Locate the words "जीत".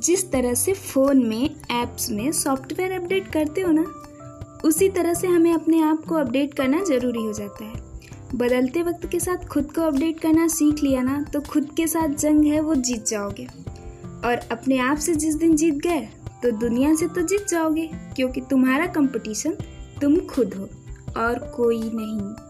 12.74-13.06, 15.56-15.78, 17.22-17.48